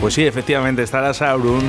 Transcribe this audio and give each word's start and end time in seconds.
Pues 0.00 0.14
sí, 0.14 0.26
efectivamente, 0.26 0.82
estará 0.82 1.12
Sauron 1.12 1.60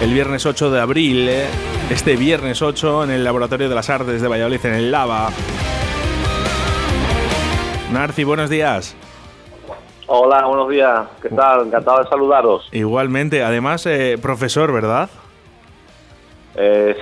el 0.00 0.14
viernes 0.14 0.46
8 0.46 0.70
de 0.70 0.80
abril, 0.80 1.28
¿eh? 1.28 1.46
este 1.90 2.14
viernes 2.14 2.62
8 2.62 3.04
en 3.04 3.10
el 3.10 3.24
Laboratorio 3.24 3.68
de 3.68 3.74
las 3.74 3.90
Artes 3.90 4.22
de 4.22 4.28
Valladolid, 4.28 4.64
en 4.66 4.74
el 4.74 4.92
Lava. 4.92 5.30
Narci, 7.92 8.22
buenos 8.22 8.48
días. 8.48 8.96
Hola, 10.06 10.46
buenos 10.46 10.68
días. 10.68 11.00
¿Qué 11.20 11.30
tal? 11.30 11.66
Encantado 11.66 12.04
de 12.04 12.08
saludaros. 12.08 12.68
Igualmente, 12.70 13.42
además, 13.42 13.84
eh, 13.86 14.16
profesor, 14.22 14.72
¿verdad? 14.72 15.10
Eh, 16.54 16.96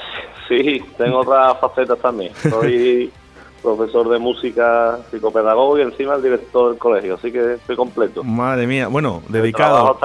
sí, 0.49 0.83
tengo 0.97 1.19
otras 1.19 1.59
facetas 1.61 1.99
también. 1.99 2.33
Soy 2.35 3.13
profesor 3.63 4.09
de 4.09 4.19
música, 4.19 4.99
psicopedagogo 5.11 5.79
y 5.79 5.83
encima 5.83 6.15
el 6.15 6.23
director 6.23 6.71
del 6.71 6.79
colegio, 6.79 7.15
así 7.15 7.31
que 7.31 7.55
estoy 7.55 7.77
completo. 7.77 8.25
Madre 8.25 8.67
mía, 8.67 8.89
bueno, 8.89 9.23
dedicado, 9.29 9.99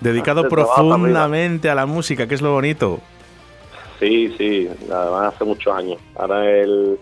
dedicado 0.00 0.48
profundamente 0.48 1.70
a 1.70 1.74
la 1.74 1.86
música, 1.86 2.26
que 2.26 2.34
es 2.34 2.42
lo 2.42 2.52
bonito. 2.52 3.00
Sí, 3.98 4.34
sí, 4.36 4.68
además 4.92 5.34
hace 5.34 5.44
muchos 5.44 5.74
años. 5.74 5.98
Ahora 6.16 6.48
el 6.50 6.98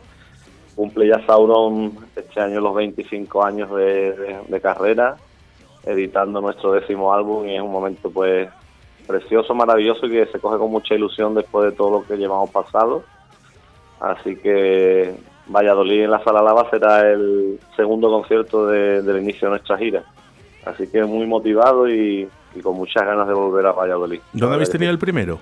cumple 0.74 1.08
ya 1.08 1.24
Sauron 1.26 1.92
este 2.16 2.40
año 2.40 2.60
los 2.60 2.74
25 2.74 3.44
años 3.44 3.70
de, 3.74 4.60
carrera, 4.62 5.16
editando 5.84 6.40
nuestro 6.40 6.72
décimo 6.72 7.12
álbum 7.12 7.46
y 7.46 7.56
es 7.56 7.62
un 7.62 7.72
momento 7.72 8.10
pues 8.10 8.48
precioso, 9.06 9.54
maravilloso 9.54 10.06
y 10.06 10.10
que 10.10 10.26
se 10.26 10.38
coge 10.38 10.58
con 10.58 10.70
mucha 10.70 10.94
ilusión 10.94 11.34
después 11.34 11.70
de 11.70 11.72
todo 11.72 11.98
lo 11.98 12.06
que 12.06 12.16
llevamos 12.16 12.50
pasado. 12.50 13.02
Así 14.00 14.36
que 14.36 15.14
Valladolid 15.46 16.04
en 16.04 16.10
la 16.10 16.22
Sala 16.22 16.42
Lava 16.42 16.68
será 16.70 17.10
el 17.10 17.58
segundo 17.76 18.10
concierto 18.10 18.66
del 18.66 19.22
inicio 19.22 19.48
de 19.48 19.50
nuestra 19.50 19.76
gira. 19.78 20.04
Así 20.64 20.86
que 20.88 21.02
muy 21.04 21.26
motivado 21.26 21.88
y, 21.88 22.28
con 22.62 22.76
muchas 22.76 23.04
ganas 23.04 23.26
de 23.26 23.34
volver 23.34 23.66
a 23.66 23.72
Valladolid. 23.72 24.20
¿Dónde 24.32 24.54
habéis 24.54 24.70
tenido 24.70 24.92
el 24.92 24.98
primero? 24.98 25.38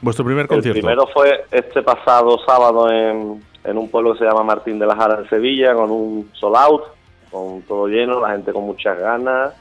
¿Vuestro 0.00 0.24
primer 0.24 0.46
concierto? 0.46 0.78
El 0.78 0.84
primero 0.84 1.06
fue 1.08 1.44
este 1.50 1.82
pasado 1.82 2.38
sábado 2.46 2.90
en, 2.90 3.42
un 3.76 3.90
pueblo 3.90 4.12
que 4.12 4.20
se 4.20 4.24
llama 4.24 4.42
Martín 4.42 4.78
de 4.78 4.86
la 4.86 4.96
Jara 4.96 5.20
en 5.20 5.28
Sevilla, 5.28 5.74
con 5.74 5.90
un 5.90 6.30
sold 6.32 6.56
out, 6.56 6.82
con 7.30 7.62
todo 7.62 7.86
lleno, 7.86 8.20
la 8.20 8.30
gente 8.30 8.52
con 8.52 8.64
muchas 8.64 8.98
ganas. 8.98 9.52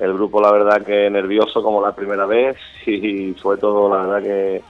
El 0.00 0.14
grupo, 0.14 0.40
la 0.40 0.52
verdad, 0.52 0.82
que 0.82 1.10
nervioso 1.10 1.62
como 1.62 1.82
la 1.82 1.92
primera 1.92 2.24
vez 2.24 2.56
y 2.86 3.34
fue 3.34 3.58
todo, 3.58 3.94
la 3.94 4.06
verdad, 4.06 4.22
que 4.22 4.62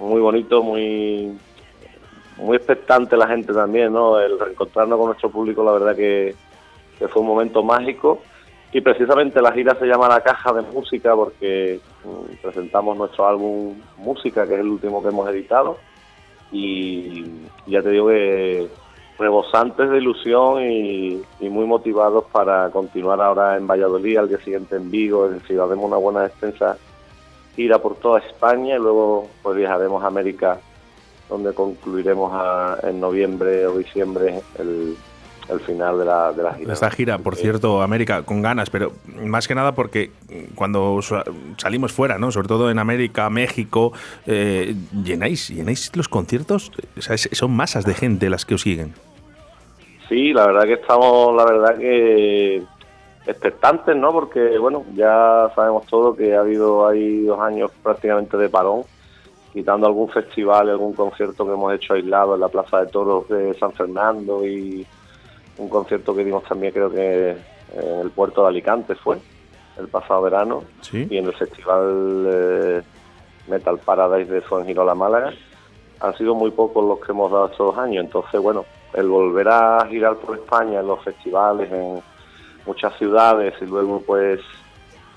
muy 0.00 0.20
bonito, 0.20 0.62
muy 0.62 1.38
muy 2.36 2.56
expectante 2.56 3.16
la 3.16 3.28
gente 3.28 3.52
también, 3.52 3.92
¿no? 3.92 4.18
El 4.18 4.38
reencontrarnos 4.38 4.98
con 4.98 5.06
nuestro 5.08 5.30
público, 5.30 5.64
la 5.64 5.72
verdad 5.72 5.96
que, 5.96 6.34
fue 6.98 7.22
un 7.22 7.28
momento 7.28 7.62
mágico. 7.62 8.20
Y 8.72 8.80
precisamente 8.80 9.40
la 9.40 9.52
gira 9.52 9.74
se 9.78 9.86
llama 9.86 10.08
La 10.08 10.20
Caja 10.20 10.52
de 10.52 10.62
Música 10.62 11.14
porque 11.14 11.80
mm, 12.04 12.42
presentamos 12.42 12.96
nuestro 12.96 13.26
álbum 13.26 13.74
Música, 13.96 14.46
que 14.46 14.54
es 14.54 14.60
el 14.60 14.68
último 14.68 15.02
que 15.02 15.08
hemos 15.08 15.28
editado. 15.30 15.78
Y 16.52 17.24
ya 17.66 17.82
te 17.82 17.90
digo 17.90 18.08
que 18.08 18.68
rebosantes 19.18 19.88
de 19.88 19.98
ilusión 19.98 20.62
y, 20.62 21.22
muy 21.40 21.64
motivados 21.64 22.24
para 22.30 22.70
continuar 22.70 23.20
ahora 23.20 23.56
en 23.56 23.66
Valladolid, 23.66 24.18
al 24.18 24.28
día 24.28 24.38
siguiente 24.38 24.76
en 24.76 24.90
Vigo, 24.90 25.26
es 25.26 25.32
decir, 25.32 25.58
haremos 25.58 25.86
una 25.86 25.96
buena 25.96 26.26
extensa 26.26 26.76
gira 27.54 27.80
por 27.80 27.96
toda 27.96 28.18
España 28.20 28.76
y 28.76 28.78
luego 28.78 29.28
pues 29.42 29.56
viajaremos 29.56 30.02
a 30.02 30.08
América 30.08 30.60
donde 31.28 31.52
concluiremos 31.52 32.32
en 32.82 33.00
noviembre 33.00 33.66
o 33.66 33.78
diciembre 33.78 34.40
el, 34.58 34.96
final 35.64 35.98
de 35.98 36.04
la, 36.04 36.32
de 36.32 36.42
la 36.42 36.54
gira. 36.54 36.72
Esta 36.72 36.90
gira, 36.90 37.18
por 37.18 37.36
cierto, 37.36 37.80
América, 37.80 38.22
con 38.22 38.42
ganas, 38.42 38.68
pero 38.68 38.92
más 39.24 39.46
que 39.46 39.54
nada 39.54 39.72
porque 39.72 40.10
cuando 40.56 40.98
salimos 41.56 41.92
fuera, 41.92 42.18
¿no? 42.18 42.32
sobre 42.32 42.48
todo 42.48 42.70
en 42.70 42.80
América, 42.80 43.30
México, 43.30 43.92
eh, 44.26 44.74
llenáis, 45.04 45.48
llenáis 45.48 45.94
los 45.94 46.08
conciertos, 46.08 46.72
son 47.32 47.52
masas 47.52 47.84
de 47.84 47.94
gente 47.94 48.28
las 48.28 48.44
que 48.44 48.54
os 48.54 48.62
siguen. 48.62 48.94
Sí, 50.08 50.32
la 50.32 50.46
verdad 50.46 50.64
que 50.64 50.74
estamos, 50.74 51.34
la 51.36 51.44
verdad 51.44 51.78
que 51.78 52.62
expectantes, 53.26 53.96
¿no? 53.96 54.12
Porque, 54.12 54.58
bueno, 54.58 54.84
ya 54.94 55.50
sabemos 55.54 55.86
todo 55.86 56.14
que 56.14 56.34
ha 56.34 56.40
habido 56.40 56.86
ahí 56.86 57.22
dos 57.24 57.40
años 57.40 57.70
prácticamente 57.82 58.36
de 58.36 58.48
parón 58.48 58.82
quitando 59.56 59.86
algún 59.86 60.10
festival, 60.10 60.68
algún 60.68 60.92
concierto 60.92 61.46
que 61.46 61.52
hemos 61.54 61.72
hecho 61.72 61.94
aislado 61.94 62.34
en 62.34 62.42
la 62.42 62.48
Plaza 62.48 62.80
de 62.80 62.88
Toros 62.88 63.26
de 63.30 63.54
San 63.54 63.72
Fernando 63.72 64.46
y 64.46 64.86
un 65.56 65.70
concierto 65.70 66.14
que 66.14 66.26
dimos 66.26 66.44
también 66.44 66.74
creo 66.74 66.90
que 66.90 67.30
en 67.72 68.00
el 68.00 68.10
puerto 68.10 68.42
de 68.42 68.48
Alicante 68.48 68.94
fue 68.96 69.16
el 69.78 69.88
pasado 69.88 70.20
verano. 70.20 70.62
Y 70.92 71.16
en 71.16 71.24
el 71.24 71.32
festival 71.32 72.26
eh, 72.30 72.82
Metal 73.48 73.78
Paradise 73.78 74.30
de 74.30 74.42
Fuengirola 74.42 74.94
Málaga. 74.94 75.32
Han 76.00 76.14
sido 76.18 76.34
muy 76.34 76.50
pocos 76.50 76.84
los 76.84 77.00
que 77.00 77.12
hemos 77.12 77.32
dado 77.32 77.46
estos 77.46 77.74
dos 77.74 77.78
años. 77.78 78.04
Entonces 78.04 78.38
bueno 78.38 78.66
el 78.92 79.08
volver 79.08 79.48
a 79.48 79.86
girar 79.88 80.16
por 80.16 80.36
España 80.36 80.80
en 80.80 80.86
los 80.86 81.02
festivales 81.02 81.72
en 81.72 82.02
muchas 82.66 82.94
ciudades 82.98 83.54
y 83.62 83.64
luego 83.64 84.02
pues 84.06 84.38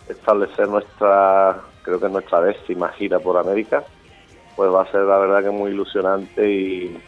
establecer 0.08 0.70
nuestra 0.70 1.60
creo 1.82 2.00
que 2.00 2.08
nuestra 2.08 2.40
décima 2.40 2.88
gira 2.94 3.20
por 3.20 3.36
América 3.36 3.84
pues 4.59 4.74
va 4.74 4.81
a 4.81 4.92
ser 4.92 5.03
la 5.03 5.18
verdad 5.18 5.42
que 5.42 5.52
muy 5.52 5.72
ilusionante 5.72 6.52
y, 6.52 7.02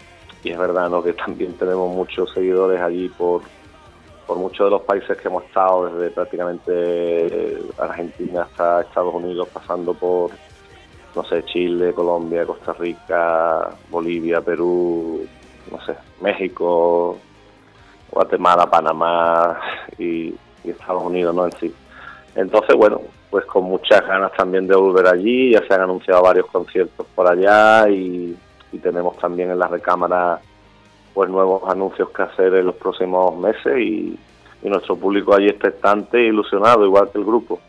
es 0.46 0.58
verdad 0.58 0.90
¿no? 0.90 1.04
que 1.04 1.12
también 1.12 1.52
tenemos 1.58 1.94
muchos 1.94 2.32
seguidores 2.32 2.80
allí 2.80 3.10
por, 3.10 3.42
por 4.26 4.38
muchos 4.38 4.68
de 4.68 4.72
los 4.72 4.84
países 4.84 5.18
que 5.18 5.28
hemos 5.28 5.44
estado, 5.44 5.88
desde 5.90 6.12
prácticamente 6.12 6.72
eh, 6.72 7.62
Argentina 7.78 8.44
hasta 8.44 8.84
Estados 8.84 9.14
Unidos, 9.14 9.50
pasando 9.52 9.94
por, 9.94 10.32
no 11.14 11.26
sé, 11.26 11.44
Chile, 11.44 11.92
Colombia, 11.92 12.46
Costa 12.46 12.72
Rica, 12.72 13.70
Bolivia, 13.90 14.40
Perú, 14.40 15.28
no 15.70 15.82
sé, 15.86 15.94
México, 16.22 17.18
Guatemala, 18.10 18.66
Panamá 18.72 19.60
y, 19.98 20.34
y 20.64 20.70
Estados 20.70 21.04
Unidos, 21.04 21.36
¿no? 21.36 21.44
En 21.48 21.52
sí. 21.60 21.76
Entonces, 22.36 22.76
bueno, 22.76 23.02
pues 23.30 23.46
con 23.46 23.64
muchas 23.64 24.06
ganas 24.06 24.32
también 24.34 24.68
de 24.68 24.76
volver 24.76 25.08
allí. 25.08 25.52
Ya 25.52 25.66
se 25.66 25.74
han 25.74 25.82
anunciado 25.82 26.22
varios 26.22 26.46
conciertos 26.48 27.08
por 27.16 27.28
allá 27.28 27.90
y, 27.90 28.38
tenemos 28.82 29.18
también 29.18 29.52
en 29.52 29.60
la 29.60 29.68
recámara 29.68 30.40
pues 31.14 31.30
nuevos 31.30 31.62
anuncios 31.70 32.10
que 32.10 32.22
hacer 32.24 32.56
en 32.56 32.66
los 32.66 32.76
próximos 32.76 33.38
meses 33.38 33.78
y, 33.78 34.18
nuestro 34.64 34.96
público 34.96 35.34
allí 35.34 35.48
expectante 35.50 36.20
e 36.20 36.28
ilusionado, 36.28 36.86
igual 36.86 37.10
que 37.12 37.18
el 37.18 37.26
grupo. 37.26 37.60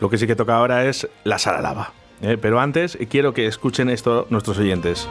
Lo 0.00 0.08
que 0.08 0.16
sí 0.16 0.26
que 0.26 0.34
toca 0.34 0.56
ahora 0.56 0.86
es 0.86 1.08
la 1.24 1.38
sala 1.38 1.60
lava. 1.60 1.92
¿eh? 2.22 2.38
Pero 2.40 2.58
antes 2.58 2.98
quiero 3.10 3.34
que 3.34 3.46
escuchen 3.46 3.90
esto 3.90 4.26
nuestros 4.30 4.58
oyentes. 4.58 5.06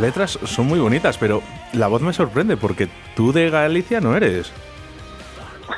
Letras 0.00 0.38
son 0.44 0.66
muy 0.66 0.78
bonitas, 0.78 1.18
pero 1.18 1.42
la 1.72 1.88
voz 1.88 2.02
me 2.02 2.12
sorprende 2.12 2.56
porque 2.56 2.88
tú 3.14 3.32
de 3.32 3.50
Galicia 3.50 4.00
no 4.00 4.16
eres. 4.16 4.52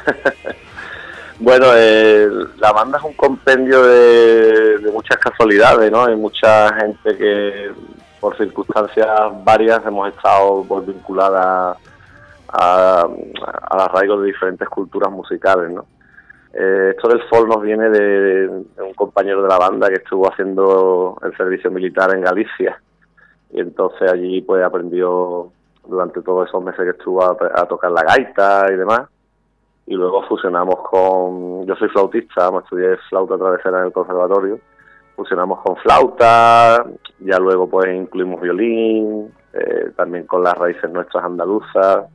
bueno, 1.40 1.66
eh, 1.76 2.28
la 2.58 2.72
banda 2.72 2.98
es 2.98 3.04
un 3.04 3.14
compendio 3.14 3.82
de, 3.82 4.90
muchas 4.92 5.19
casualidades, 5.19 5.90
¿no? 5.90 6.04
Hay 6.04 6.16
mucha 6.16 6.74
gente 6.74 7.16
que 7.16 7.70
por 8.20 8.36
circunstancias 8.36 9.08
varias 9.44 9.84
hemos 9.86 10.08
estado 10.08 10.64
pues, 10.69 10.86
vinculadas 10.86 11.76
a, 12.48 13.06
a, 13.08 13.84
arraigo 13.84 14.20
de 14.20 14.26
diferentes 14.28 14.69
culturas 14.69 15.10
musicales, 15.10 15.70
¿no? 15.70 15.86
Eh, 16.54 16.90
esto 16.94 17.08
del 17.08 17.22
folk 17.30 17.48
nos 17.48 17.62
viene 17.62 17.88
de, 17.88 18.46
un 18.48 18.94
compañero 18.94 19.42
de 19.42 19.48
la 19.48 19.58
banda 19.58 19.88
que 19.88 19.96
estuvo 19.96 20.30
haciendo 20.30 21.19
el 21.22 21.34
servicio 21.36 21.70
militar 21.70 22.14
en 22.14 22.20
Galicia 22.20 22.78
y 23.52 23.60
entonces 23.60 24.10
allí 24.10 24.40
pues 24.40 24.64
aprendió 24.64 25.52
durante 25.87 26.22
todos 26.22 26.49
esos 26.49 26.62
meses 26.62 26.81
que 26.84 26.90
estuvo 26.90 27.22
a, 27.22 27.66
tocar 27.66 27.90
la 27.90 28.02
gaita 28.02 28.66
y 28.72 28.76
demás. 28.76 29.02
Y 29.87 29.94
luego 29.94 30.22
fusionamos 30.26 30.76
con 30.88 31.66
yo 31.66 31.75
soy 31.76 31.88
flautista 31.88 32.50
me 32.50 32.58
estudié 32.58 32.96
flauta 33.08 33.37
travesera 33.37 33.81
en 33.81 33.87
el 33.87 33.93
conservatorio. 33.93 34.58
Fusionamos 35.16 35.60
con 35.60 35.76
flauta 35.76 36.84
ya 37.19 37.38
luego 37.38 37.69
pues 37.69 37.94
incluimos 37.94 38.40
violín 38.40 39.32
eh, 39.52 39.93
también 39.96 40.26
con 40.26 40.43
las 40.43 40.55
raíces 40.55 40.90
nuestras 40.90 41.25
andaluzas. 41.25 42.06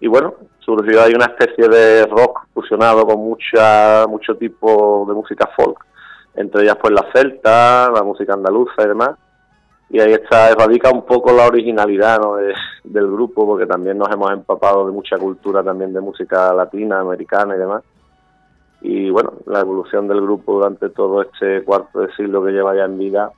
Y 0.00 0.08
bueno, 0.08 0.34
surgió 0.60 1.02
ahí 1.02 1.12
una 1.12 1.26
especie 1.26 1.68
de 1.68 2.06
rock 2.06 2.46
fusionado 2.54 3.04
con 3.06 3.18
mucha 3.18 4.06
mucho 4.08 4.34
tipo 4.36 5.04
de 5.06 5.12
música 5.12 5.50
folk, 5.54 5.84
entre 6.34 6.62
ellas 6.62 6.78
pues 6.80 6.94
la 6.94 7.06
celta, 7.12 7.90
la 7.90 8.02
música 8.02 8.32
andaluza 8.32 8.82
y 8.82 8.88
demás. 8.88 9.10
Y 9.90 9.98
ahí 9.98 10.12
está, 10.12 10.54
radica 10.54 10.90
un 10.90 11.04
poco 11.04 11.32
la 11.32 11.46
originalidad 11.46 12.20
del 12.84 13.10
grupo, 13.10 13.44
porque 13.44 13.66
también 13.66 13.98
nos 13.98 14.08
hemos 14.08 14.30
empapado 14.30 14.86
de 14.86 14.92
mucha 14.92 15.18
cultura 15.18 15.64
también 15.64 15.92
de 15.92 16.00
música 16.00 16.54
latina, 16.54 17.00
americana 17.00 17.56
y 17.56 17.58
demás. 17.58 17.82
Y 18.82 19.10
bueno, 19.10 19.32
la 19.46 19.60
evolución 19.60 20.06
del 20.06 20.20
grupo 20.20 20.54
durante 20.54 20.90
todo 20.90 21.22
este 21.22 21.64
cuarto 21.64 22.00
de 22.00 22.14
siglo 22.14 22.44
que 22.44 22.52
lleva 22.52 22.76
ya 22.76 22.84
en 22.84 22.98
vida, 22.98 23.32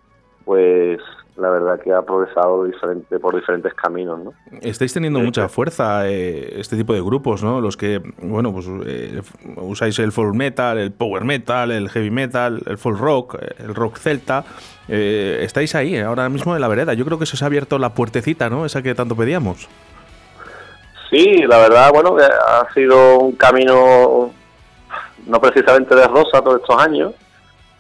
pues 0.45 1.01
la 1.37 1.49
verdad 1.49 1.81
que 1.81 1.93
ha 1.93 2.03
progresado 2.03 2.65
diferente, 2.65 3.19
por 3.19 3.35
diferentes 3.35 3.73
caminos. 3.75 4.21
¿no? 4.21 4.33
Estáis 4.61 4.93
teniendo 4.93 5.21
mucha 5.21 5.49
fuerza 5.49 6.09
eh, 6.09 6.61
este 6.61 6.77
tipo 6.77 6.93
de 6.93 7.01
grupos, 7.01 7.43
¿no? 7.43 7.61
Los 7.61 7.77
que, 7.77 8.03
bueno, 8.21 8.53
pues 8.53 8.67
eh, 8.87 9.23
usáis 9.57 9.99
el 9.99 10.13
folk 10.13 10.35
metal, 10.35 10.79
el 10.79 10.93
power 10.93 11.25
metal, 11.25 11.71
el 11.71 11.89
heavy 11.89 12.11
metal, 12.11 12.63
el 12.67 12.77
folk 12.77 12.99
rock, 12.99 13.37
eh, 13.41 13.55
el 13.61 13.75
rock 13.75 13.97
celta. 13.99 14.45
estáis 14.89 15.75
ahí, 15.75 15.99
ahora 15.99 16.29
mismo 16.29 16.55
en 16.55 16.61
la 16.61 16.69
vereda. 16.69 16.93
Yo 16.95 17.05
creo 17.05 17.19
que 17.19 17.27
se 17.27 17.37
os 17.37 17.43
ha 17.43 17.47
abierto 17.47 17.79
la 17.79 17.95
puertecita, 17.95 18.51
¿no? 18.51 18.67
Esa 18.67 18.83
que 18.83 18.95
tanto 18.95 19.17
pedíamos. 19.17 19.69
Sí, 21.11 21.45
la 21.47 21.59
verdad, 21.59 21.91
bueno, 21.93 22.17
que 22.17 22.25
ha 22.25 22.67
sido 22.73 23.19
un 23.19 23.33
camino 23.33 24.31
no 25.27 25.41
precisamente 25.41 25.95
de 25.95 26.07
rosa 26.07 26.43
todos 26.43 26.61
estos 26.61 26.79
años. 26.79 27.15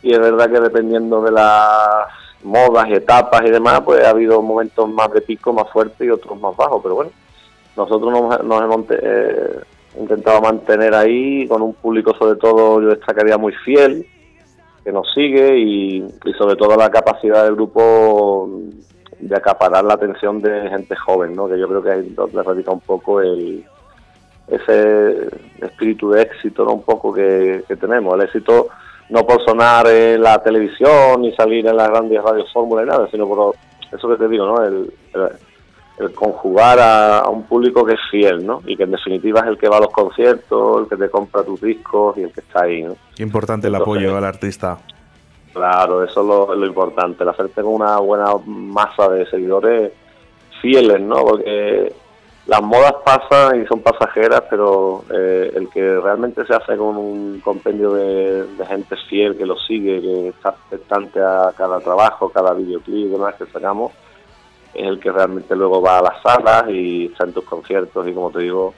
Y 0.03 0.13
es 0.13 0.19
verdad 0.19 0.51
que 0.51 0.61
dependiendo 0.61 1.23
de 1.23 1.31
las 1.31 2.09
modas 2.43 2.89
y 2.89 2.95
etapas 2.95 3.43
y 3.45 3.51
demás, 3.51 3.83
pues 3.85 4.05
ha 4.05 4.11
habido 4.11 4.43
momentos 4.43 4.89
más 4.89 5.13
de 5.13 5.21
pico, 5.21 5.53
más 5.53 5.71
fuertes 5.71 6.07
y 6.07 6.11
otros 6.11 6.39
más 6.41 6.57
bajos, 6.57 6.81
pero 6.83 6.97
bueno, 6.97 7.11
nosotros 7.77 8.13
nos, 8.13 8.63
hemos 8.63 8.87
eh, 8.91 9.61
intentado 9.99 10.41
mantener 10.41 10.95
ahí 10.95 11.47
con 11.47 11.63
un 11.63 11.75
público 11.75 12.15
sobre 12.19 12.39
todo, 12.39 12.81
yo 12.81 12.89
destacaría 12.89 13.39
muy 13.39 13.53
fiel, 13.65 14.07
que 14.85 14.93
nos 14.93 15.13
sigue 15.15 15.59
y, 15.59 16.05
sobre 16.37 16.57
todo 16.57 16.77
la 16.77 16.91
capacidad 16.91 17.45
del 17.45 17.55
grupo 17.55 18.51
de 19.21 19.37
acaparar 19.37 19.85
la 19.85 19.95
atención 19.95 20.43
de 20.43 20.69
gente 20.69 20.97
joven, 20.97 21.37
¿no? 21.37 21.49
que 21.49 21.59
yo 21.59 21.69
creo 21.69 21.83
que 21.83 21.91
ahí 21.91 22.09
donde 22.11 22.43
radica 22.43 22.73
un 22.73 22.81
poco 22.81 23.21
el 23.21 23.65
ese 24.49 25.29
espíritu 25.61 26.11
de 26.11 26.23
éxito 26.23 26.65
¿no? 26.65 26.73
un 26.75 26.83
poco 26.83 27.13
que, 27.13 27.63
que 27.69 27.77
tenemos. 27.77 28.15
El 28.15 28.23
éxito 28.23 28.69
no 29.13 29.27
por 29.27 29.45
sonar 29.45 29.87
en 29.89 30.23
la 30.23 30.43
televisión 30.43 31.21
ni 31.21 31.33
salir 31.33 31.67
en 31.67 31.77
las 31.77 31.91
grandes 31.91 32.23
radios 32.23 32.51
fórmula 32.51 32.83
y 32.83 32.87
nada, 32.87 33.07
sino 33.11 33.29
por 33.29 33.55
eso 33.93 34.09
que 34.09 34.17
te 34.17 34.27
digo, 34.27 34.47
¿no? 34.47 34.65
El, 34.65 34.91
conjugar 36.15 36.81
a, 36.81 37.29
un 37.29 37.45
público 37.45 37.85
que 37.85 37.93
es 37.93 38.01
fiel, 38.11 38.45
¿no? 38.45 38.63
Y 38.67 38.75
que 38.75 38.85
en 38.85 38.91
definitiva 38.91 39.41
es 39.41 39.47
el 39.47 39.59
que 39.59 39.69
va 39.69 39.77
a 39.77 39.81
los 39.81 39.93
conciertos, 39.93 40.83
el 40.83 40.89
que 40.89 40.97
te 40.97 41.11
compra 41.11 41.45
tus 41.45 41.61
discos 41.61 42.17
y 42.17 42.23
el 42.23 42.33
que 42.33 42.41
está 42.41 42.63
ahí, 42.63 42.83
¿no? 42.83 42.97
Qué 43.15 43.23
importante 43.23 43.69
el 43.69 43.75
apoyo 43.75 44.17
al 44.17 44.25
artista. 44.25 44.79
Claro, 45.53 46.03
eso 46.03 46.23
es 46.23 46.27
lo, 46.27 46.55
lo 46.55 46.67
importante, 46.67 47.23
el 47.23 47.29
hacerte 47.29 47.63
con 47.63 47.75
una 47.75 47.99
buena 47.99 48.33
masa 48.47 49.11
de 49.11 49.27
seguidores 49.27 49.93
fieles, 50.63 51.01
¿no? 51.03 51.17
Porque 51.17 51.93
las 52.47 52.61
modas 52.61 52.95
pasan 53.05 53.63
y 53.63 53.67
son 53.67 53.81
pasajeras, 53.81 54.43
pero 54.51 55.05
eh, 55.13 55.53
el 55.55 55.69
que 55.69 56.01
realmente 56.01 56.45
se 56.45 56.55
hace 56.55 56.77
con 56.77 56.97
un 56.97 57.41
compendio 57.41 57.93
de, 57.93 58.47
gente 58.67 58.97
fiel 59.09 59.37
que 59.37 59.47
lo 59.47 59.57
sigue, 59.59 60.01
que 60.01 60.29
está 60.29 60.51
expectante 60.51 61.21
a 61.21 61.53
cada 61.57 61.79
trabajo, 61.81 62.31
cada 62.31 62.53
videoclip 62.55 63.07
y 63.07 63.11
demás 63.11 63.35
que 63.37 63.47
sacamos, 63.47 63.93
es 64.75 64.87
el 64.87 64.99
que 64.99 65.13
realmente 65.13 65.55
luego 65.55 65.81
va 65.81 65.99
a 65.99 66.03
las 66.03 66.23
salas 66.23 66.65
y 66.69 67.07
está 67.07 67.25
en 67.25 67.33
tus 67.33 67.45
conciertos 67.45 68.09
y 68.09 68.13
como 68.13 68.31
te 68.31 68.41
digo, 68.41 68.75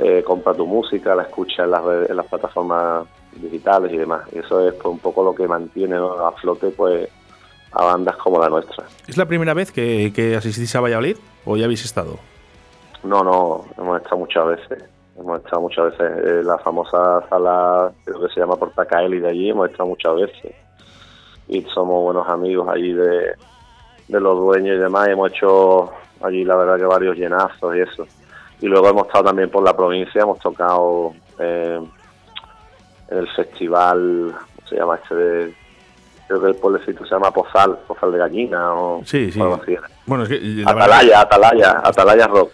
eh, 0.00 0.22
compra 0.26 0.54
tu 0.54 0.66
música, 0.66 1.14
la 1.14 1.22
escucha 1.22 1.64
en 1.64 1.70
las, 1.70 2.10
en 2.10 2.16
las 2.16 2.26
plataformas 2.26 3.06
digitales 3.32 3.92
y 3.92 3.98
demás. 3.98 4.22
Y 4.32 4.38
eso 4.38 4.66
es 4.66 4.74
pues, 4.74 4.86
un 4.86 4.98
poco 4.98 5.22
lo 5.22 5.34
que 5.34 5.46
mantiene 5.46 5.96
a 5.96 6.32
flote 6.32 6.68
pues 6.68 7.08
a 7.72 7.84
bandas 7.84 8.16
como 8.16 8.40
la 8.40 8.48
nuestra. 8.48 8.84
¿Es 9.06 9.16
la 9.16 9.26
primera 9.26 9.54
vez 9.54 9.70
que, 9.70 10.12
que 10.14 10.34
asistís 10.34 10.74
a 10.74 10.80
Valladolid 10.80 11.16
o 11.44 11.56
ya 11.56 11.66
habéis 11.66 11.84
estado? 11.84 12.18
No, 13.06 13.22
no, 13.22 13.64
hemos 13.78 14.00
estado 14.00 14.18
muchas 14.18 14.46
veces. 14.46 14.84
Hemos 15.18 15.38
estado 15.40 15.62
muchas 15.62 15.84
veces 15.92 16.24
en 16.24 16.46
la 16.46 16.58
famosa 16.58 17.26
sala, 17.28 17.90
creo 18.04 18.20
que 18.20 18.34
se 18.34 18.40
llama 18.40 18.56
Portacaeli 18.56 19.20
de 19.20 19.28
allí, 19.28 19.50
hemos 19.50 19.70
estado 19.70 19.88
muchas 19.88 20.14
veces. 20.16 20.54
Y 21.48 21.62
somos 21.62 22.02
buenos 22.02 22.28
amigos 22.28 22.68
allí 22.68 22.92
de, 22.92 23.34
los 24.08 24.38
dueños 24.38 24.76
y 24.76 24.78
demás. 24.78 25.08
hemos 25.08 25.30
hecho 25.30 25.90
allí, 26.22 26.44
la 26.44 26.56
verdad, 26.56 26.76
que 26.76 26.84
varios 26.84 27.16
llenazos 27.16 27.76
y 27.76 27.80
eso. 27.80 28.06
Y 28.60 28.66
luego 28.66 28.88
hemos 28.88 29.06
estado 29.06 29.24
también 29.24 29.50
por 29.50 29.62
la 29.62 29.76
provincia, 29.76 30.22
hemos 30.22 30.38
tocado 30.38 31.14
eh, 31.38 31.80
en 33.08 33.18
el 33.18 33.28
festival, 33.28 34.34
¿cómo 34.56 34.68
se 34.68 34.76
llama 34.76 34.96
este 34.96 35.14
de 35.14 35.65
creo 36.26 36.40
que 36.40 36.48
el 36.48 36.54
pueblecito 36.56 37.04
se 37.04 37.14
llama 37.14 37.30
Pozal, 37.30 37.78
Pozal 37.86 38.12
de 38.12 38.18
Gallina 38.18 38.72
o 38.74 39.02
sí, 39.04 39.30
sí. 39.30 39.40
Bueno, 40.06 40.24
es 40.24 40.28
que, 40.28 40.62
Atalaya, 40.64 41.20
Atalaya, 41.20 41.80
Atalaya 41.82 42.26
Rock. 42.28 42.52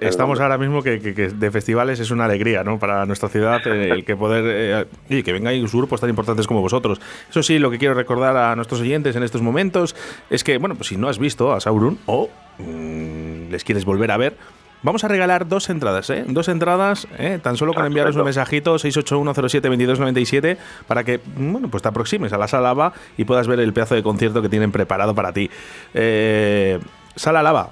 estamos 0.00 0.38
ahora 0.40 0.56
mismo 0.56 0.82
que, 0.82 0.98
de 0.98 1.50
festivales 1.50 1.98
es 2.00 2.10
una 2.10 2.26
alegría, 2.26 2.62
¿no? 2.62 2.78
Para 2.78 3.06
nuestra 3.06 3.28
ciudad 3.28 3.60
eh, 3.66 3.90
el 3.92 4.04
que 4.04 4.16
poder 4.16 4.44
eh, 4.46 4.86
y 5.08 5.22
que 5.22 5.32
vengan 5.32 5.54
grupos 5.72 6.00
tan 6.00 6.10
importantes 6.10 6.46
como 6.46 6.60
vosotros. 6.60 7.00
Eso 7.28 7.42
sí, 7.42 7.58
lo 7.58 7.70
que 7.70 7.78
quiero 7.78 7.94
recordar 7.94 8.36
a 8.36 8.54
nuestros 8.56 8.80
oyentes 8.80 9.16
en 9.16 9.22
estos 9.22 9.42
momentos 9.42 9.96
es 10.30 10.44
que, 10.44 10.58
bueno, 10.58 10.74
pues 10.74 10.88
si 10.88 10.96
no 10.96 11.08
has 11.08 11.18
visto 11.18 11.52
a 11.52 11.60
Sauron 11.60 11.98
o 12.06 12.28
mm, 12.58 13.50
les 13.50 13.64
quieres 13.64 13.84
volver 13.84 14.10
a 14.10 14.16
ver, 14.16 14.36
Vamos 14.82 15.04
a 15.04 15.08
regalar 15.08 15.46
dos 15.46 15.70
entradas, 15.70 16.10
¿eh? 16.10 16.24
Dos 16.26 16.48
entradas, 16.48 17.06
¿eh? 17.16 17.38
tan 17.40 17.56
solo 17.56 17.72
con 17.72 17.86
enviaros 17.86 18.16
un 18.16 18.24
mensajito 18.24 18.74
681072297 18.74 20.56
para 20.88 21.04
que, 21.04 21.20
bueno, 21.36 21.68
pues 21.68 21.84
te 21.84 21.88
aproximes 21.88 22.32
a 22.32 22.38
la 22.38 22.48
sala 22.48 22.68
lava 22.68 22.92
y 23.16 23.24
puedas 23.24 23.46
ver 23.46 23.60
el 23.60 23.72
pedazo 23.72 23.94
de 23.94 24.02
concierto 24.02 24.42
que 24.42 24.48
tienen 24.48 24.72
preparado 24.72 25.14
para 25.14 25.32
ti. 25.32 25.48
Eh, 25.94 26.80
sala 27.14 27.44
lava, 27.44 27.70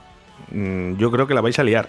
mm, 0.53 0.99
yo 0.99 1.11
creo 1.11 1.27
que 1.27 1.35
la 1.35 1.41
vais 1.41 1.59
a 1.59 1.65
liar. 1.65 1.89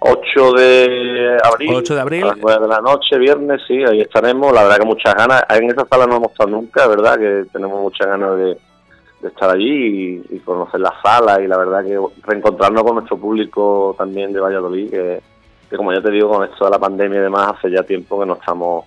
8 0.00 0.52
de 0.54 1.38
abril. 1.44 1.74
8 1.74 1.94
de 1.94 2.00
abril. 2.00 2.24
A 2.24 2.28
las 2.28 2.38
9 2.38 2.62
de 2.62 2.68
la 2.68 2.80
noche, 2.80 3.18
viernes, 3.18 3.60
sí, 3.68 3.84
ahí 3.84 4.00
estaremos. 4.00 4.52
La 4.52 4.62
verdad 4.62 4.78
que 4.78 4.86
muchas 4.86 5.14
ganas. 5.14 5.44
En 5.50 5.70
esa 5.70 5.86
sala 5.86 6.06
no 6.06 6.16
hemos 6.16 6.32
estado 6.32 6.50
nunca, 6.50 6.88
¿verdad? 6.88 7.18
Que 7.18 7.44
tenemos 7.52 7.80
muchas 7.80 8.06
ganas 8.06 8.36
de 8.36 8.58
de 9.20 9.28
estar 9.28 9.50
allí 9.50 10.22
y, 10.30 10.38
conocer 10.40 10.80
la 10.80 10.94
sala 11.02 11.40
y 11.40 11.46
la 11.46 11.58
verdad 11.58 11.84
que 11.84 11.98
reencontrarnos 12.22 12.82
con 12.82 12.94
nuestro 12.94 13.18
público 13.18 13.94
también 13.96 14.32
de 14.32 14.40
Valladolid, 14.40 14.90
que, 14.90 15.20
como 15.76 15.92
ya 15.92 16.00
te 16.00 16.10
digo, 16.10 16.30
con 16.30 16.44
esto 16.44 16.64
de 16.64 16.70
la 16.70 16.78
pandemia 16.78 17.18
y 17.18 17.22
demás, 17.22 17.54
hace 17.56 17.70
ya 17.70 17.82
tiempo 17.82 18.18
que 18.18 18.26
no 18.26 18.34
estamos, 18.34 18.84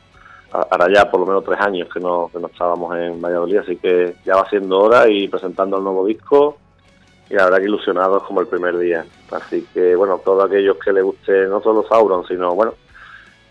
ahora 0.52 0.88
ya 0.94 1.10
por 1.10 1.20
lo 1.20 1.26
menos 1.26 1.44
tres 1.44 1.60
años 1.60 1.88
que 1.94 2.00
no, 2.00 2.30
que 2.34 2.40
no 2.40 2.48
estábamos 2.48 2.96
en 2.98 3.22
Valladolid, 3.22 3.58
así 3.58 3.76
que 3.78 4.16
ya 4.26 4.36
va 4.36 4.50
siendo 4.50 4.80
hora 4.80 5.08
y 5.08 5.28
presentando 5.28 5.78
el 5.78 5.84
nuevo 5.84 6.06
disco 6.06 6.58
y 7.30 7.36
la 7.36 7.46
verdad 7.46 7.60
que 7.60 7.66
ilusionados 7.66 8.24
como 8.24 8.42
el 8.42 8.48
primer 8.48 8.78
día. 8.78 9.06
Así 9.32 9.66
que 9.74 9.96
bueno, 9.96 10.20
todos 10.24 10.46
aquellos 10.46 10.78
que 10.78 10.92
les 10.92 11.04
guste 11.04 11.48
no 11.48 11.62
solo 11.62 11.86
Sauron, 11.88 12.26
sino 12.28 12.54
bueno, 12.56 12.74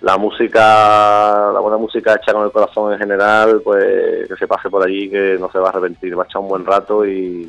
la 0.03 0.19
música, 0.19 1.53
la 1.53 1.61
buena 1.61 1.79
música 1.79 2.15
hecha 2.15 2.33
con 2.33 2.45
el 2.45 2.51
corazón 2.51 2.93
en 2.93 2.99
general, 2.99 3.61
pues 3.63 4.29
que 4.29 4.37
se 4.37 4.49
pase 4.49 4.69
por 4.69 4.85
allí, 4.85 5.09
que 5.09 5.37
no 5.39 5.51
se 5.51 5.59
va 5.59 5.69
a 5.69 5.71
arrepentir, 5.71 6.19
va 6.19 6.25
a 6.25 6.27
echar 6.27 6.43
un 6.43 6.49
buen 6.49 6.67
rato 6.67 7.07
y, 7.07 7.49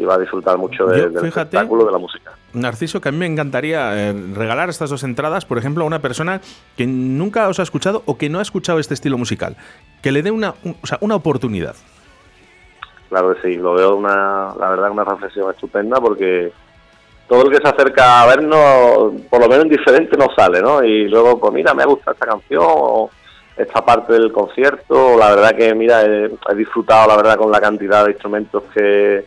va 0.00 0.14
a 0.14 0.18
disfrutar 0.18 0.56
mucho 0.56 0.86
del 0.86 1.14
espectáculo 1.14 1.84
de 1.84 1.92
la 1.92 1.98
música. 1.98 2.32
Narciso, 2.54 3.02
que 3.02 3.10
a 3.10 3.12
mí 3.12 3.18
me 3.18 3.26
encantaría 3.26 4.08
eh, 4.08 4.14
regalar 4.34 4.70
estas 4.70 4.88
dos 4.88 5.04
entradas, 5.04 5.44
por 5.44 5.58
ejemplo, 5.58 5.84
a 5.84 5.86
una 5.86 5.98
persona 5.98 6.40
que 6.74 6.86
nunca 6.86 7.46
os 7.48 7.60
ha 7.60 7.62
escuchado 7.62 8.02
o 8.06 8.16
que 8.16 8.30
no 8.30 8.38
ha 8.38 8.42
escuchado 8.42 8.78
este 8.78 8.94
estilo 8.94 9.18
musical, 9.18 9.58
que 10.02 10.10
le 10.10 10.22
dé 10.22 10.30
una, 10.30 10.54
o 10.82 10.86
sea, 10.86 10.96
una 11.02 11.16
oportunidad. 11.16 11.76
claro 13.10 13.34
que 13.34 13.42
sí, 13.42 13.56
lo 13.56 13.74
veo 13.74 13.94
una, 13.94 14.54
la 14.58 14.70
verdad, 14.70 14.90
una 14.90 15.04
reflexión 15.04 15.50
estupenda 15.50 16.00
porque 16.00 16.50
todo 17.30 17.44
el 17.44 17.50
que 17.50 17.62
se 17.62 17.68
acerca 17.68 18.22
a 18.22 18.26
vernos, 18.26 19.22
por 19.30 19.40
lo 19.40 19.48
menos 19.48 19.66
indiferente, 19.66 20.16
no 20.16 20.26
sale, 20.36 20.60
¿no? 20.60 20.82
Y 20.82 21.06
luego, 21.06 21.38
pues 21.38 21.52
mira, 21.52 21.72
me 21.74 21.84
gusta 21.84 22.10
esta 22.10 22.26
canción, 22.26 22.64
o 22.66 23.08
esta 23.56 23.84
parte 23.84 24.14
del 24.14 24.32
concierto, 24.32 25.16
la 25.16 25.30
verdad 25.30 25.54
que, 25.54 25.72
mira, 25.72 26.02
he, 26.02 26.28
disfrutado, 26.56 27.06
la 27.06 27.16
verdad, 27.16 27.36
con 27.36 27.52
la 27.52 27.60
cantidad 27.60 28.04
de 28.04 28.10
instrumentos 28.10 28.64
que, 28.74 29.24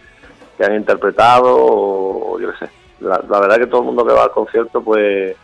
que 0.58 0.66
han 0.66 0.76
interpretado, 0.76 1.48
o, 1.48 2.38
yo 2.42 2.52
qué 2.52 2.66
sé. 2.66 2.72
La, 3.00 3.24
la, 3.30 3.40
verdad 3.40 3.56
que 3.56 3.68
todo 3.68 3.80
el 3.80 3.88
mundo 3.88 4.06
que 4.06 4.12
va 4.12 4.24
al 4.24 4.32
concierto, 4.32 4.82
pues 4.82 5.38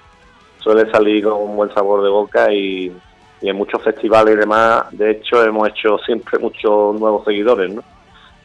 suele 0.58 0.92
salir 0.92 1.24
con 1.24 1.42
un 1.42 1.56
buen 1.56 1.74
sabor 1.74 2.04
de 2.04 2.10
boca 2.10 2.52
y, 2.52 2.92
y 3.40 3.50
en 3.50 3.56
muchos 3.56 3.82
festivales 3.82 4.36
y 4.36 4.38
demás, 4.38 4.84
de 4.92 5.12
hecho, 5.12 5.46
hemos 5.46 5.70
hecho 5.70 5.98
siempre 6.00 6.38
muchos 6.38 7.00
nuevos 7.00 7.24
seguidores, 7.24 7.74
¿no? 7.74 7.84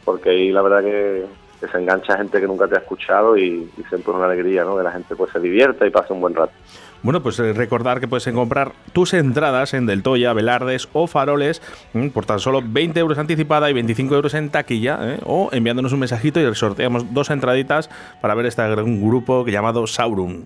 Porque 0.05 0.29
ahí 0.29 0.51
la 0.51 0.61
verdad 0.61 0.83
que, 0.83 1.25
se 1.67 1.77
engancha 1.77 2.17
gente 2.17 2.39
que 2.39 2.47
nunca 2.47 2.67
te 2.67 2.75
ha 2.75 2.79
escuchado 2.79 3.37
y, 3.37 3.69
siempre 3.89 3.99
es 3.99 4.07
una 4.07 4.25
alegría, 4.25 4.63
¿no? 4.63 4.77
Que 4.77 4.83
la 4.83 4.91
gente 4.91 5.15
pues 5.15 5.31
se 5.31 5.39
divierta 5.39 5.85
y 5.85 5.89
pase 5.89 6.13
un 6.13 6.21
buen 6.21 6.33
rato. 6.33 6.53
Bueno, 7.01 7.21
pues 7.21 7.39
eh, 7.39 7.53
recordar 7.53 7.99
que 7.99 8.07
puedes 8.07 8.27
comprar 8.33 8.71
tus 8.91 9.13
entradas 9.13 9.73
en 9.73 9.85
Del 9.85 10.01
Toya, 10.01 10.33
Velardes 10.33 10.89
o 10.93 11.05
Faroles 11.05 11.61
mm, 11.93 12.07
por 12.09 12.25
tan 12.25 12.39
solo 12.39 12.61
20 12.65 12.99
euros 12.99 13.17
anticipada 13.19 13.69
y 13.69 13.73
25 13.73 14.15
euros 14.15 14.33
en 14.33 14.49
taquilla, 14.49 14.97
¿eh? 15.01 15.19
o 15.23 15.49
enviándonos 15.51 15.93
un 15.93 15.99
mensajito 15.99 16.39
y 16.39 16.55
sorteamos 16.55 17.13
dos 17.13 17.29
entraditas 17.29 17.89
para 18.21 18.33
ver 18.33 18.47
este 18.47 18.67
gran 18.67 19.01
grupo 19.01 19.45
llamado 19.45 19.85
Saurum. 19.85 20.45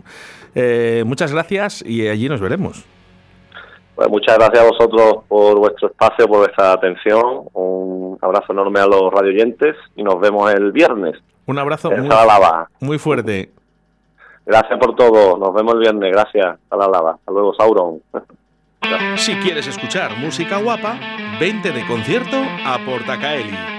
Eh, 0.55 1.03
muchas 1.05 1.31
gracias 1.31 1.81
y 1.85 2.07
allí 2.07 2.27
nos 2.27 2.41
veremos. 2.41 2.83
Pues 3.99 4.11
muchas 4.11 4.37
gracias 4.37 4.63
a 4.63 4.69
vosotros 4.69 5.25
por 5.27 5.59
vuestro 5.59 5.89
espacio, 5.89 6.25
por 6.25 6.37
vuestra 6.37 6.71
atención. 6.71 7.49
Un 7.51 8.17
abrazo 8.21 8.53
enorme 8.53 8.79
a 8.79 8.87
los 8.87 9.11
radioyentes 9.11 9.75
y 9.97 10.03
nos 10.03 10.21
vemos 10.21 10.49
el 10.53 10.71
viernes. 10.71 11.17
Un 11.47 11.59
abrazo 11.59 11.91
muy, 11.91 12.07
lava. 12.07 12.69
muy 12.79 12.97
fuerte. 12.97 13.51
Gracias 14.45 14.79
por 14.79 14.95
todo. 14.95 15.37
Nos 15.37 15.53
vemos 15.53 15.73
el 15.73 15.81
viernes. 15.81 16.13
Gracias. 16.13 16.57
A 16.69 16.77
la 16.77 16.87
lava. 16.87 17.15
Hasta 17.15 17.29
luego, 17.29 17.53
Sauron. 17.55 18.01
Si 19.17 19.35
quieres 19.35 19.67
escuchar 19.67 20.15
música 20.17 20.61
guapa, 20.61 20.97
vente 21.37 21.73
de 21.73 21.85
concierto 21.85 22.37
a 22.65 22.79
Portacaeli. 22.85 23.78